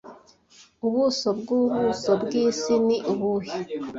Ubuso 0.87 1.27
bwubuso 1.39 2.11
bwisi 2.23 2.73
ni 2.87 2.97
ubuhe 3.11 3.55